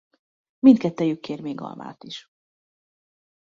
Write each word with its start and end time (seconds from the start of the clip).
Mindkettejük 0.59 1.19
kér 1.19 1.41
még 1.41 1.61
almát 1.61 2.03
is. 2.03 2.27